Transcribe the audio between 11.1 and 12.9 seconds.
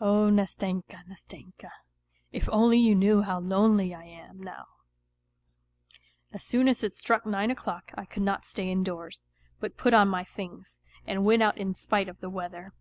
went out in spite of the weather.